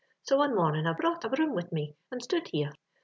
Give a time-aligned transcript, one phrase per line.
[0.23, 2.71] So one momin' I brought a broom wid me and stood here.